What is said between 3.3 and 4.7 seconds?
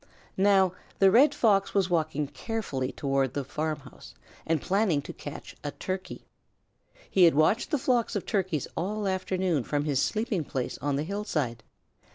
the farmhouse and